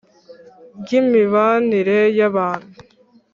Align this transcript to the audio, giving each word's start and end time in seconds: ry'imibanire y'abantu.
ry'imibanire 0.81 1.99
y'abantu. 2.17 2.77